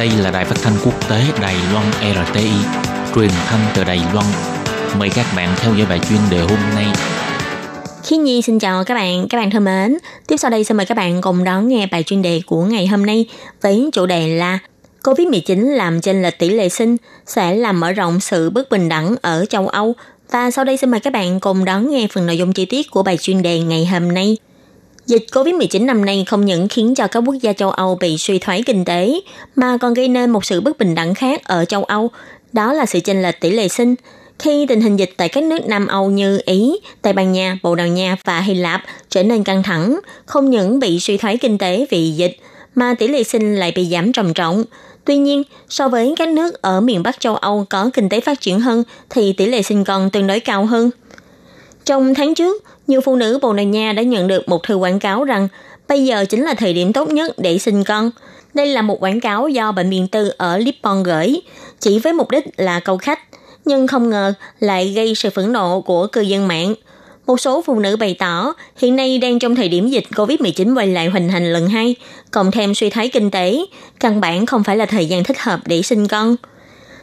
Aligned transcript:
Đây 0.00 0.10
là 0.10 0.30
đài 0.30 0.44
phát 0.44 0.56
thanh 0.62 0.72
quốc 0.84 1.08
tế 1.10 1.22
Đài 1.42 1.54
Loan 1.72 1.86
RTI, 1.92 2.50
truyền 3.14 3.30
thanh 3.30 3.60
từ 3.74 3.84
Đài 3.84 4.00
Loan. 4.12 4.26
Mời 4.98 5.10
các 5.14 5.26
bạn 5.36 5.54
theo 5.56 5.74
dõi 5.74 5.86
bài 5.86 6.00
chuyên 6.08 6.18
đề 6.30 6.40
hôm 6.40 6.58
nay. 6.74 6.86
Khi 8.02 8.16
Nhi 8.16 8.42
xin 8.42 8.58
chào 8.58 8.84
các 8.84 8.94
bạn, 8.94 9.28
các 9.28 9.38
bạn 9.38 9.50
thân 9.50 9.64
mến. 9.64 9.96
Tiếp 10.26 10.36
sau 10.36 10.50
đây 10.50 10.64
xin 10.64 10.76
mời 10.76 10.86
các 10.86 10.96
bạn 10.96 11.20
cùng 11.20 11.44
đón 11.44 11.68
nghe 11.68 11.86
bài 11.86 12.02
chuyên 12.02 12.22
đề 12.22 12.40
của 12.46 12.64
ngày 12.64 12.86
hôm 12.86 13.06
nay 13.06 13.26
với 13.62 13.90
chủ 13.92 14.06
đề 14.06 14.28
là 14.28 14.58
COVID-19 15.02 15.76
làm 15.76 16.00
chênh 16.00 16.22
lệch 16.22 16.38
tỷ 16.38 16.48
lệ 16.48 16.68
sinh 16.68 16.96
sẽ 17.26 17.54
làm 17.54 17.80
mở 17.80 17.92
rộng 17.92 18.20
sự 18.20 18.50
bất 18.50 18.70
bình 18.70 18.88
đẳng 18.88 19.14
ở 19.22 19.44
châu 19.48 19.68
Âu. 19.68 19.94
Và 20.30 20.50
sau 20.50 20.64
đây 20.64 20.76
xin 20.76 20.90
mời 20.90 21.00
các 21.00 21.12
bạn 21.12 21.40
cùng 21.40 21.64
đón 21.64 21.90
nghe 21.90 22.06
phần 22.12 22.26
nội 22.26 22.38
dung 22.38 22.52
chi 22.52 22.64
tiết 22.64 22.90
của 22.90 23.02
bài 23.02 23.16
chuyên 23.16 23.42
đề 23.42 23.58
ngày 23.58 23.86
hôm 23.86 24.14
nay. 24.14 24.36
Dịch 25.10 25.26
COVID-19 25.32 25.84
năm 25.84 26.04
nay 26.04 26.24
không 26.26 26.44
những 26.44 26.68
khiến 26.68 26.94
cho 26.94 27.06
các 27.06 27.22
quốc 27.26 27.34
gia 27.40 27.52
châu 27.52 27.70
Âu 27.70 27.98
bị 28.00 28.18
suy 28.18 28.38
thoái 28.38 28.62
kinh 28.62 28.84
tế, 28.84 29.20
mà 29.56 29.76
còn 29.80 29.94
gây 29.94 30.08
nên 30.08 30.30
một 30.30 30.44
sự 30.44 30.60
bất 30.60 30.78
bình 30.78 30.94
đẳng 30.94 31.14
khác 31.14 31.44
ở 31.44 31.64
châu 31.64 31.84
Âu, 31.84 32.10
đó 32.52 32.72
là 32.72 32.86
sự 32.86 33.00
chênh 33.00 33.22
lệch 33.22 33.40
tỷ 33.40 33.50
lệ 33.50 33.68
sinh. 33.68 33.94
Khi 34.38 34.66
tình 34.66 34.80
hình 34.80 34.96
dịch 34.96 35.14
tại 35.16 35.28
các 35.28 35.44
nước 35.44 35.66
Nam 35.66 35.86
Âu 35.86 36.10
như 36.10 36.40
Ý, 36.44 36.76
Tây 37.02 37.12
Ban 37.12 37.32
Nha, 37.32 37.58
Bồ 37.62 37.74
Đào 37.74 37.86
Nha 37.86 38.16
và 38.24 38.40
Hy 38.40 38.54
Lạp 38.54 38.82
trở 39.08 39.22
nên 39.22 39.44
căng 39.44 39.62
thẳng, 39.62 40.00
không 40.26 40.50
những 40.50 40.80
bị 40.80 41.00
suy 41.00 41.16
thoái 41.16 41.36
kinh 41.36 41.58
tế 41.58 41.86
vì 41.90 42.10
dịch, 42.10 42.36
mà 42.74 42.94
tỷ 42.94 43.08
lệ 43.08 43.22
sinh 43.22 43.56
lại 43.56 43.72
bị 43.76 43.88
giảm 43.92 44.12
trầm 44.12 44.34
trọng. 44.34 44.64
Tuy 45.04 45.16
nhiên, 45.16 45.42
so 45.68 45.88
với 45.88 46.14
các 46.18 46.28
nước 46.28 46.62
ở 46.62 46.80
miền 46.80 47.02
Bắc 47.02 47.20
châu 47.20 47.36
Âu 47.36 47.66
có 47.70 47.90
kinh 47.94 48.08
tế 48.08 48.20
phát 48.20 48.40
triển 48.40 48.60
hơn 48.60 48.82
thì 49.10 49.32
tỷ 49.32 49.46
lệ 49.46 49.62
sinh 49.62 49.84
còn 49.84 50.10
tương 50.10 50.26
đối 50.26 50.40
cao 50.40 50.66
hơn. 50.66 50.90
Trong 51.90 52.14
tháng 52.14 52.34
trước, 52.34 52.64
nhiều 52.86 53.00
phụ 53.00 53.16
nữ 53.16 53.38
Bồ 53.42 53.52
Đào 53.52 53.64
Nha 53.64 53.92
đã 53.92 54.02
nhận 54.02 54.28
được 54.28 54.48
một 54.48 54.62
thư 54.62 54.74
quảng 54.74 54.98
cáo 54.98 55.24
rằng 55.24 55.48
bây 55.88 56.04
giờ 56.04 56.24
chính 56.24 56.42
là 56.42 56.54
thời 56.54 56.72
điểm 56.72 56.92
tốt 56.92 57.08
nhất 57.08 57.38
để 57.38 57.58
sinh 57.58 57.84
con. 57.84 58.10
Đây 58.54 58.66
là 58.66 58.82
một 58.82 59.02
quảng 59.02 59.20
cáo 59.20 59.48
do 59.48 59.72
Bệnh 59.72 59.90
viện 59.90 60.08
Tư 60.08 60.32
ở 60.36 60.58
Lippon 60.58 61.02
gửi, 61.02 61.40
chỉ 61.80 61.98
với 61.98 62.12
mục 62.12 62.30
đích 62.30 62.44
là 62.56 62.80
câu 62.80 62.96
khách, 62.96 63.20
nhưng 63.64 63.86
không 63.86 64.10
ngờ 64.10 64.32
lại 64.60 64.92
gây 64.92 65.14
sự 65.14 65.30
phẫn 65.30 65.52
nộ 65.52 65.80
của 65.80 66.06
cư 66.06 66.20
dân 66.20 66.48
mạng. 66.48 66.74
Một 67.26 67.40
số 67.40 67.62
phụ 67.66 67.78
nữ 67.78 67.96
bày 67.96 68.16
tỏ 68.18 68.54
hiện 68.76 68.96
nay 68.96 69.18
đang 69.18 69.38
trong 69.38 69.56
thời 69.56 69.68
điểm 69.68 69.88
dịch 69.88 70.04
COVID-19 70.10 70.76
quay 70.76 70.86
lại 70.86 71.08
hoành 71.08 71.28
hành 71.28 71.52
lần 71.52 71.68
hai, 71.68 71.94
cộng 72.30 72.50
thêm 72.50 72.74
suy 72.74 72.90
thoái 72.90 73.08
kinh 73.08 73.30
tế, 73.30 73.64
căn 74.00 74.20
bản 74.20 74.46
không 74.46 74.64
phải 74.64 74.76
là 74.76 74.86
thời 74.86 75.06
gian 75.06 75.24
thích 75.24 75.38
hợp 75.38 75.60
để 75.66 75.82
sinh 75.82 76.08
con. 76.08 76.36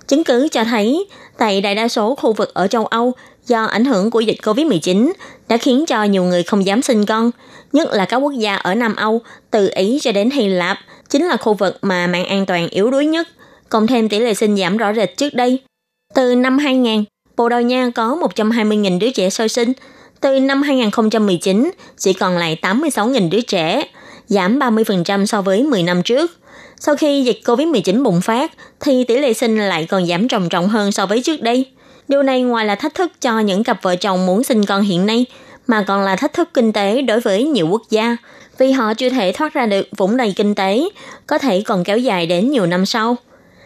Chứng 0.07 0.23
cứ 0.23 0.47
cho 0.51 0.63
thấy, 0.63 1.05
tại 1.37 1.61
đại 1.61 1.75
đa 1.75 1.87
số 1.87 2.15
khu 2.15 2.33
vực 2.33 2.53
ở 2.53 2.67
châu 2.67 2.85
Âu, 2.85 3.13
do 3.47 3.63
ảnh 3.63 3.85
hưởng 3.85 4.11
của 4.11 4.19
dịch 4.19 4.37
COVID-19 4.43 5.11
đã 5.47 5.57
khiến 5.57 5.85
cho 5.87 6.03
nhiều 6.03 6.23
người 6.23 6.43
không 6.43 6.65
dám 6.65 6.81
sinh 6.81 7.05
con, 7.05 7.31
nhất 7.73 7.89
là 7.91 8.05
các 8.05 8.17
quốc 8.17 8.33
gia 8.33 8.55
ở 8.55 8.75
Nam 8.75 8.95
Âu, 8.95 9.21
từ 9.51 9.69
Ý 9.75 9.99
cho 10.01 10.11
đến 10.11 10.29
Hy 10.29 10.47
Lạp, 10.47 10.77
chính 11.09 11.25
là 11.25 11.37
khu 11.37 11.53
vực 11.53 11.77
mà 11.81 12.07
mạng 12.07 12.25
an 12.25 12.45
toàn 12.45 12.69
yếu 12.69 12.91
đuối 12.91 13.05
nhất, 13.05 13.27
cộng 13.69 13.87
thêm 13.87 14.09
tỷ 14.09 14.19
lệ 14.19 14.33
sinh 14.33 14.57
giảm 14.57 14.77
rõ 14.77 14.93
rệt 14.93 15.17
trước 15.17 15.33
đây. 15.33 15.59
Từ 16.13 16.35
năm 16.35 16.57
2000, 16.57 17.03
Bồ 17.37 17.49
Đào 17.49 17.61
Nha 17.61 17.89
có 17.95 18.17
120.000 18.35 18.99
đứa 18.99 19.11
trẻ 19.11 19.29
sơ 19.29 19.47
sinh, 19.47 19.73
từ 20.21 20.39
năm 20.39 20.61
2019 20.61 21.71
chỉ 21.97 22.13
còn 22.13 22.37
lại 22.37 22.57
86.000 22.61 23.29
đứa 23.29 23.41
trẻ, 23.41 23.83
giảm 24.27 24.59
30% 24.59 25.25
so 25.25 25.41
với 25.41 25.63
10 25.63 25.83
năm 25.83 26.03
trước. 26.03 26.31
Sau 26.79 26.95
khi 26.95 27.23
dịch 27.23 27.39
COVID-19 27.45 28.03
bùng 28.03 28.21
phát, 28.21 28.51
thì 28.79 29.03
tỷ 29.03 29.17
lệ 29.17 29.33
sinh 29.33 29.57
lại 29.57 29.85
còn 29.85 30.05
giảm 30.05 30.27
trầm 30.27 30.49
trọng 30.49 30.67
hơn 30.67 30.91
so 30.91 31.05
với 31.05 31.21
trước 31.21 31.41
đây. 31.41 31.65
Điều 32.07 32.23
này 32.23 32.41
ngoài 32.41 32.65
là 32.65 32.75
thách 32.75 32.95
thức 32.95 33.11
cho 33.21 33.39
những 33.39 33.63
cặp 33.63 33.81
vợ 33.81 33.95
chồng 33.95 34.25
muốn 34.25 34.43
sinh 34.43 34.65
con 34.65 34.81
hiện 34.81 35.05
nay, 35.05 35.25
mà 35.67 35.83
còn 35.87 36.01
là 36.01 36.15
thách 36.15 36.33
thức 36.33 36.49
kinh 36.53 36.73
tế 36.73 37.01
đối 37.01 37.19
với 37.19 37.43
nhiều 37.43 37.67
quốc 37.67 37.81
gia, 37.89 38.17
vì 38.57 38.71
họ 38.71 38.93
chưa 38.93 39.09
thể 39.09 39.31
thoát 39.31 39.53
ra 39.53 39.65
được 39.65 39.87
vũng 39.97 40.17
đầy 40.17 40.33
kinh 40.35 40.55
tế, 40.55 40.89
có 41.27 41.37
thể 41.37 41.61
còn 41.65 41.83
kéo 41.83 41.97
dài 41.97 42.25
đến 42.27 42.51
nhiều 42.51 42.65
năm 42.65 42.85
sau. 42.85 43.15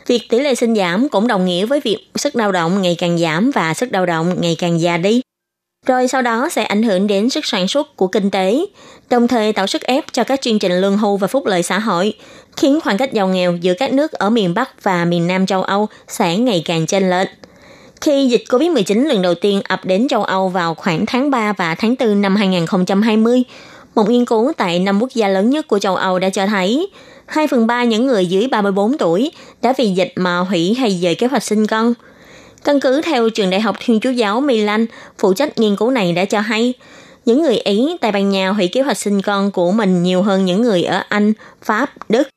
Việc 0.08 0.22
tỷ 0.30 0.39
lệ 0.39 0.56
sinh 0.56 0.75
giảm 0.75 1.09
cũng 1.09 1.28
đồng 1.28 1.45
nghĩa 1.45 1.66
với 1.66 1.80
việc 1.80 1.97
sức 2.16 2.36
lao 2.36 2.52
động 2.52 2.81
ngày 2.81 2.95
càng 3.00 3.17
giảm 3.17 3.52
và 3.52 3.73
sức 3.73 3.89
lao 3.92 4.06
động 4.06 4.36
ngày 4.42 4.56
càng 4.59 4.81
già 4.81 4.97
đi. 4.97 5.22
Rồi 5.88 6.08
sau 6.08 6.22
đó 6.22 6.50
sẽ 6.52 6.64
ảnh 6.64 6.84
hưởng 6.84 7.08
đến 7.08 7.29
sức 7.29 7.46
sản 7.46 7.68
xuất 7.68 7.96
của 7.96 8.08
kinh 8.08 8.29
tế, 8.29 8.66
đồng 9.09 9.28
thời 9.28 9.53
tạo 9.53 9.68
sức 9.68 9.81
ép 9.81 10.06
cho 10.13 10.23
các 10.23 10.41
chương 10.41 10.59
trình 10.59 10.81
lương 10.81 10.97
hưu 10.97 11.18
và 11.18 11.28
phúc 11.28 11.46
lợi 11.46 11.63
xã 11.63 11.79
hội, 11.79 12.13
khiến 12.58 12.79
khoảng 12.84 12.97
cách 12.97 13.13
giàu 13.13 13.28
nghèo 13.28 13.56
giữa 13.62 13.73
các 13.73 13.94
nước 13.94 14.12
ở 14.12 14.29
miền 14.29 14.53
Bắc 14.53 14.84
và 14.84 15.06
miền 15.06 15.28
Nam 15.28 15.46
châu 15.46 15.63
Âu 15.63 15.88
sẽ 16.08 16.38
ngày 16.38 16.62
càng 16.66 16.85
chênh 16.85 17.09
lệch. 17.09 17.28
Khi 18.01 18.28
dịch 18.28 18.44
COVID-19 18.50 19.07
lần 19.07 19.22
đầu 19.22 19.35
tiên 19.35 19.62
ập 19.67 19.85
đến 19.85 20.07
châu 20.07 20.23
Âu 20.23 20.50
vào 20.50 20.75
khoảng 20.75 21.06
tháng 21.06 21.31
3 21.31 21.53
và 21.53 21.75
tháng 21.75 21.95
4 22.00 22.22
năm 22.22 22.35
2020, 22.35 23.44
một 23.95 24.09
nghiên 24.09 24.25
cứu 24.25 24.51
tại 24.57 24.79
năm 24.79 25.01
quốc 25.01 25.09
gia 25.13 25.28
lớn 25.28 25.50
nhất 25.50 25.67
của 25.67 25.79
châu 25.79 25.95
Âu 25.95 26.19
đã 26.19 26.29
cho 26.29 26.47
thấy 26.47 26.88
2 27.25 27.47
phần 27.47 27.67
3 27.67 27.84
những 27.84 28.07
người 28.07 28.25
dưới 28.25 28.47
34 28.47 28.97
tuổi 28.97 29.31
đã 29.61 29.73
vì 29.78 29.90
dịch 29.90 30.13
mà 30.16 30.40
hủy 30.40 30.73
hay 30.73 31.00
dời 31.03 31.16
kế 31.16 31.28
hoạch 31.28 31.44
sinh 31.44 31.67
con. 31.67 31.94
Căn 32.63 32.79
cứ 32.79 33.01
theo 33.01 33.29
trường 33.29 33.50
đại 33.50 33.61
học 33.61 33.75
Thiên 33.79 34.00
Chúa 34.00 34.09
giáo 34.09 34.41
Milan, 34.41 34.85
phụ 35.19 35.34
trách 35.34 35.59
nghiên 35.59 35.75
cứu 35.75 35.91
này 35.91 36.13
đã 36.13 36.25
cho 36.25 36.40
hay, 36.40 36.73
những 37.25 37.41
người 37.41 37.57
Ý, 37.57 37.97
Tây 38.01 38.11
Ban 38.11 38.29
Nha 38.29 38.50
hủy 38.50 38.67
kế 38.67 38.81
hoạch 38.81 38.97
sinh 38.97 39.22
con 39.22 39.51
của 39.51 39.72
mình 39.72 40.03
nhiều 40.03 40.22
hơn 40.22 40.45
những 40.45 40.61
người 40.61 40.84
ở 40.84 41.03
Anh, 41.09 41.34
Pháp, 41.61 41.91
Đức. 42.09 42.28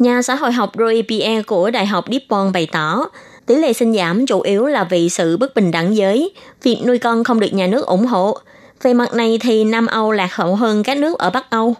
Nhà 0.00 0.22
xã 0.22 0.34
hội 0.34 0.52
học 0.52 0.72
Roy 0.78 1.02
Pierre 1.02 1.42
của 1.42 1.70
Đại 1.70 1.86
học 1.86 2.04
Dippon 2.10 2.52
bày 2.52 2.66
tỏ, 2.72 3.06
tỷ 3.46 3.54
lệ 3.54 3.72
sinh 3.72 3.94
giảm 3.94 4.26
chủ 4.26 4.40
yếu 4.40 4.66
là 4.66 4.84
vì 4.84 5.08
sự 5.08 5.36
bất 5.36 5.54
bình 5.54 5.70
đẳng 5.70 5.96
giới, 5.96 6.30
việc 6.62 6.78
nuôi 6.86 6.98
con 6.98 7.24
không 7.24 7.40
được 7.40 7.52
nhà 7.52 7.66
nước 7.66 7.86
ủng 7.86 8.06
hộ. 8.06 8.38
Về 8.82 8.94
mặt 8.94 9.14
này 9.14 9.38
thì 9.40 9.64
Nam 9.64 9.86
Âu 9.86 10.12
lạc 10.12 10.34
hậu 10.34 10.56
hơn 10.56 10.82
các 10.82 10.96
nước 10.96 11.18
ở 11.18 11.30
Bắc 11.30 11.50
Âu. 11.50 11.74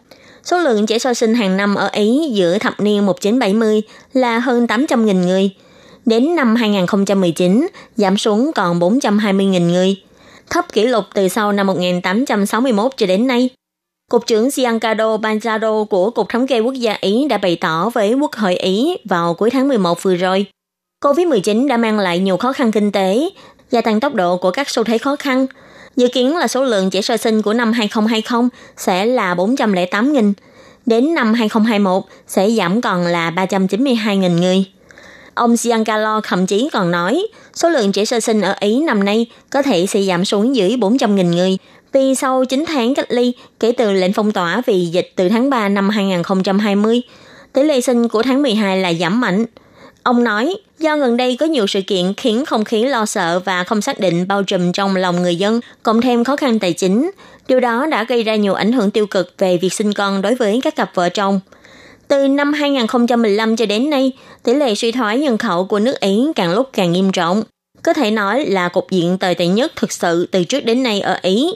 Số 0.45 0.59
lượng 0.59 0.87
trẻ 0.87 0.99
sơ 0.99 1.15
sinh 1.15 1.35
hàng 1.35 1.57
năm 1.57 1.75
ở 1.75 1.89
Ý 1.93 2.31
giữa 2.33 2.59
thập 2.59 2.81
niên 2.81 3.07
1970 3.07 3.83
là 4.13 4.39
hơn 4.39 4.67
800.000 4.67 5.27
người. 5.27 5.51
Đến 6.07 6.37
năm 6.37 6.57
2019, 6.57 7.69
giảm 7.97 8.19
xuống 8.19 8.53
còn 8.55 8.81
420.000 8.81 9.71
người, 9.71 9.97
thấp 10.51 10.73
kỷ 10.73 10.87
lục 10.87 11.05
từ 11.15 11.29
sau 11.29 11.53
năm 11.53 11.67
1861 11.67 12.93
cho 12.97 13.07
đến 13.07 13.27
nay. 13.27 13.49
Cục 14.11 14.27
trưởng 14.27 14.51
Giancarlo 14.51 15.17
Banzaro 15.17 15.85
của 15.85 16.11
Cục 16.11 16.29
Thống 16.29 16.47
kê 16.47 16.61
Quốc 16.61 16.75
gia 16.75 16.97
Ý 17.01 17.29
đã 17.29 17.39
bày 17.39 17.57
tỏ 17.57 17.91
với 17.95 18.15
Quốc 18.15 18.35
hội 18.35 18.57
Ý 18.57 18.97
vào 19.05 19.35
cuối 19.35 19.51
tháng 19.51 19.69
11 19.69 20.03
vừa 20.03 20.15
rồi. 20.15 20.47
COVID-19 21.05 21.69
đã 21.69 21.77
mang 21.77 21.99
lại 21.99 22.19
nhiều 22.19 22.37
khó 22.37 22.53
khăn 22.53 22.73
kinh 22.73 22.93
tế, 22.93 23.29
gia 23.71 23.81
tăng 23.81 24.01
tốc 24.01 24.15
độ 24.15 24.37
của 24.37 24.51
các 24.51 24.71
xu 24.71 24.85
thế 24.85 24.99
khó 24.99 25.17
khăn. 25.17 25.47
Dự 25.97 26.09
kiến 26.09 26.37
là 26.37 26.49
số 26.49 26.65
lượng 26.65 26.91
trẻ 26.91 27.03
sơ 27.03 27.17
sinh 27.17 27.43
của 27.43 27.53
năm 27.53 27.73
2020 27.73 28.49
sẽ 28.77 29.07
là 29.07 29.35
408.000, 29.35 30.33
đến 30.87 31.15
năm 31.15 31.35
2021 31.35 32.03
sẽ 32.27 32.51
giảm 32.51 32.81
còn 32.81 33.07
là 33.07 33.31
392.000 33.31 34.41
người. 34.41 34.65
Ông 35.35 35.57
Giancarlo 35.57 36.21
thậm 36.21 36.47
chí 36.47 36.69
còn 36.73 36.91
nói, 36.91 37.27
số 37.55 37.69
lượng 37.69 37.93
trẻ 37.93 38.05
sơ 38.05 38.21
sinh 38.21 38.41
ở 38.41 38.57
Ý 38.61 38.81
năm 38.81 39.05
nay 39.05 39.27
có 39.51 39.63
thể 39.63 39.87
sẽ 39.87 40.03
giảm 40.03 40.25
xuống 40.25 40.57
dưới 40.57 40.71
400.000 40.71 41.25
người, 41.25 41.59
vì 41.93 42.15
sau 42.15 42.45
9 42.45 42.65
tháng 42.67 42.95
cách 42.95 43.07
ly 43.09 43.33
kể 43.61 43.73
từ 43.73 43.93
lệnh 43.93 44.13
phong 44.13 44.33
tỏa 44.33 44.63
vì 44.67 44.87
dịch 44.87 45.13
từ 45.17 45.29
tháng 45.29 45.51
3 45.51 45.69
năm 45.69 45.89
2020, 45.89 47.03
tỷ 47.53 47.63
lệ 47.63 47.81
sinh 47.81 48.09
của 48.09 48.23
tháng 48.23 48.43
12 48.43 48.79
là 48.79 48.93
giảm 48.93 49.21
mạnh– 49.21 49.45
Ông 50.05 50.25
nói, 50.25 50.57
do 50.79 50.97
gần 50.97 51.17
đây 51.17 51.37
có 51.37 51.47
nhiều 51.47 51.67
sự 51.67 51.81
kiện 51.81 52.15
khiến 52.17 52.45
không 52.45 52.65
khí 52.65 52.85
lo 52.85 53.07
sợ 53.07 53.41
và 53.45 53.65
không 53.65 53.81
xác 53.81 54.01
định 54.01 54.29
bao 54.29 54.43
trùm 54.43 54.73
trong 54.73 54.97
lòng 54.97 55.23
người 55.23 55.37
dân, 55.37 55.61
cộng 55.83 56.01
thêm 56.01 56.25
khó 56.25 56.37
khăn 56.37 56.59
tài 56.59 56.73
chính. 56.73 57.11
Điều 57.49 57.61
đó 57.61 57.87
đã 57.87 58.05
gây 58.05 58.23
ra 58.23 58.35
nhiều 58.35 58.55
ảnh 58.55 58.73
hưởng 58.73 58.91
tiêu 58.91 59.07
cực 59.07 59.35
về 59.39 59.57
việc 59.57 59.73
sinh 59.73 59.93
con 59.93 60.23
đối 60.23 60.35
với 60.35 60.61
các 60.63 60.77
cặp 60.77 60.95
vợ 60.95 61.09
chồng. 61.09 61.41
Từ 62.09 62.29
năm 62.29 62.53
2015 62.53 63.57
cho 63.57 63.67
đến 63.67 63.91
nay, 63.91 64.13
tỷ 64.43 64.55
lệ 64.55 64.75
suy 64.75 64.93
thoái 64.93 65.19
nhân 65.19 65.39
khẩu 65.39 65.65
của 65.65 65.79
nước 65.79 66.01
Ý 66.01 66.27
càng 66.35 66.53
lúc 66.53 66.71
càng 66.73 66.93
nghiêm 66.93 67.13
trọng. 67.13 67.43
Có 67.83 67.93
thể 67.93 68.11
nói 68.11 68.47
là 68.47 68.69
cục 68.69 68.91
diện 68.91 69.19
tồi 69.19 69.35
tệ 69.35 69.47
nhất 69.47 69.73
thực 69.77 69.93
sự 69.93 70.29
từ 70.31 70.45
trước 70.45 70.65
đến 70.65 70.83
nay 70.83 71.01
ở 71.01 71.19
Ý. 71.23 71.47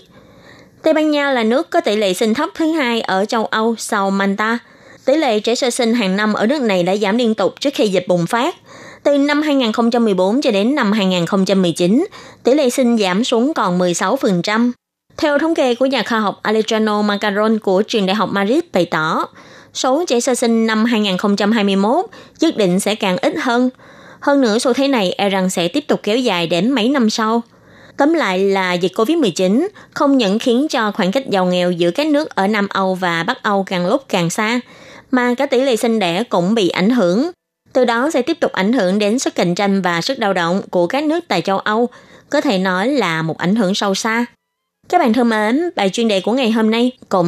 Tây 0.83 0.95
Ban 0.95 1.11
Nha 1.11 1.31
là 1.31 1.43
nước 1.43 1.71
có 1.71 1.81
tỷ 1.81 1.97
lệ 1.97 2.15
sinh 2.15 2.35
thấp 2.35 2.49
thứ 2.55 2.73
hai 2.73 3.01
ở 3.01 3.25
châu 3.25 3.47
Âu 3.47 3.75
sau 3.79 4.11
Malta– 4.11 4.59
Tỷ 5.09 5.17
lệ 5.17 5.41
trẻ 5.41 5.55
sơ 5.55 5.71
sinh 5.71 5.95
hàng 5.95 6.17
năm 6.17 6.35
ở 6.35 6.47
nước 6.47 6.63
này 6.63 6.83
đã 6.83 6.97
giảm 6.97 7.19
liên 7.19 7.35
tục 7.35 7.55
trước 7.61 7.71
khi 7.75 7.89
dịch 7.89 8.05
bùng 8.09 8.27
phát. 8.27 8.55
Từ 9.03 9.19
năm 9.19 9.43
2014 9.43 10.41
cho 10.41 10.51
đến 10.51 10.75
năm 10.75 10.93
2019, 10.93 12.07
tỷ 12.45 12.55
lệ 12.55 12.71
sinh 12.71 12.99
giảm 12.99 13.25
xuống 13.25 13.55
còn 13.55 13.79
16%. 13.79 14.73
Theo 15.17 15.39
thống 15.39 15.55
kê 15.55 15.75
của 15.75 15.87
nhà 15.87 16.03
khoa 16.03 16.21
học 16.21 16.41
Alejandro 16.43 17.03
Macaron 17.03 17.59
của 17.59 17.83
trường 17.83 18.07
đại 18.07 18.15
học 18.17 18.29
Madrid 18.33 18.61
bày 18.73 18.85
tỏ, 18.87 19.27
số 19.75 20.05
trẻ 20.07 20.21
sơ 20.21 20.35
sinh 20.35 20.67
năm 20.67 20.85
2021 20.85 22.07
dự 22.39 22.51
định 22.51 22.81
sẽ 22.81 22.95
càng 22.95 23.17
ít 23.23 23.35
hơn. 23.43 23.71
Hơn 24.21 24.41
nữa, 24.41 24.59
xu 24.59 24.73
thế 24.73 24.89
này 24.89 25.13
e 25.13 25.29
rằng 25.29 25.51
sẽ 25.51 25.69
tiếp 25.69 25.85
tục 25.89 26.01
kéo 26.03 26.17
dài 26.17 26.47
đến 26.47 26.71
mấy 26.71 26.89
năm 26.89 27.11
sau. 27.11 27.43
Tóm 27.97 28.15
lại 28.15 28.39
là 28.39 28.73
dịch 28.73 28.93
COVID-19 28.95 29.69
không 29.91 30.19
những 30.19 30.39
khiến 30.39 30.67
cho 30.69 30.93
khoảng 30.93 31.13
cách 31.13 31.31
giàu 31.31 31.47
nghèo 31.47 31.71
giữa 31.71 31.91
các 31.91 32.07
nước 32.07 32.35
ở 32.35 32.47
Nam 32.47 32.69
Âu 32.69 32.95
và 32.95 33.23
Bắc 33.23 33.43
Âu 33.43 33.63
càng 33.63 33.87
lúc 33.87 34.05
càng 34.09 34.31
xa, 34.31 34.61
mà 35.11 35.35
cả 35.35 35.47
tỷ 35.47 35.61
lệ 35.61 35.77
sinh 35.77 35.99
đẻ 35.99 36.25
cũng 36.25 36.55
bị 36.55 36.69
ảnh 36.69 36.91
hưởng. 36.91 37.31
Từ 37.73 37.85
đó 37.85 38.11
sẽ 38.11 38.23
tiếp 38.23 38.41
tục 38.41 38.53
ảnh 38.53 38.73
hưởng 38.73 38.99
đến 38.99 39.19
sức 39.19 39.35
cạnh 39.35 39.55
tranh 39.55 39.83
và 39.83 40.01
sức 40.01 40.19
lao 40.19 40.33
động 40.33 40.63
của 40.71 40.87
các 40.87 41.05
nước 41.05 41.25
tại 41.29 41.43
châu 41.43 41.59
Âu, 41.59 41.89
có 42.31 42.41
thể 42.41 42.59
nói 42.59 42.89
là 42.89 43.23
một 43.23 43.39
ảnh 43.39 43.57
hưởng 43.57 43.75
sâu 43.75 43.95
xa. 43.95 44.27
Các 44.89 44.99
bạn 44.99 45.13
thân 45.13 45.29
mến, 45.29 45.71
bài 45.77 45.91
chuyên 45.91 46.09
đề 46.09 46.21
của 46.21 46.33
ngày 46.33 46.51
hôm 46.51 46.71
nay 46.71 46.93
cũng 47.09 47.27